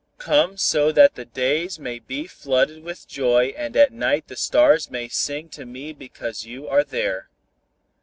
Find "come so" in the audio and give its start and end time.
0.17-0.91